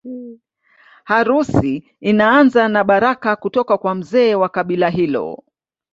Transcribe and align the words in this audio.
Harusi 1.03 1.87
inaanza 2.01 2.67
na 2.67 2.83
baraka 2.83 3.35
kutoka 3.35 3.77
kwa 3.77 3.95
mzee 3.95 4.35
wa 4.35 4.49
kabila 4.49 4.89
hilo 4.89 5.43